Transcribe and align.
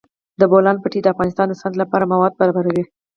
د 0.39 0.41
بولان 0.51 0.77
پټي 0.83 0.99
د 1.01 1.07
افغانستان 1.13 1.47
د 1.49 1.53
صنعت 1.61 1.75
لپاره 1.81 2.09
مواد 2.13 2.33
برابروي. 2.39 2.83